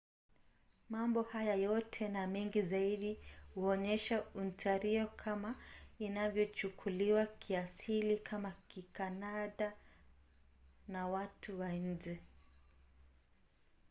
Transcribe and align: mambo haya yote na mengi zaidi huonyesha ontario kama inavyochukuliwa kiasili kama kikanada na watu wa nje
mambo 0.89 1.21
haya 1.23 1.55
yote 1.55 2.07
na 2.09 2.27
mengi 2.27 2.61
zaidi 2.61 3.19
huonyesha 3.55 4.23
ontario 4.35 5.07
kama 5.07 5.55
inavyochukuliwa 5.99 7.25
kiasili 7.25 8.17
kama 8.17 8.51
kikanada 8.67 9.73
na 10.87 11.07
watu 11.07 11.59
wa 11.59 11.69
nje 11.71 12.19